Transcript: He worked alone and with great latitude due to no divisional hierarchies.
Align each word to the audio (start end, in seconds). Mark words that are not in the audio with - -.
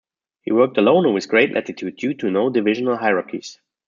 He 0.41 0.51
worked 0.51 0.79
alone 0.79 1.05
and 1.05 1.13
with 1.13 1.29
great 1.29 1.53
latitude 1.53 1.97
due 1.97 2.15
to 2.15 2.31
no 2.31 2.49
divisional 2.49 2.97
hierarchies. 2.97 3.59